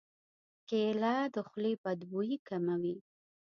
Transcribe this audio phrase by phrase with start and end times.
[0.69, 2.95] کېله د خولې بد بوی کموي.